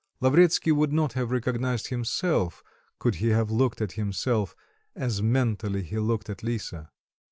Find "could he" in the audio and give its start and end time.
2.97-3.27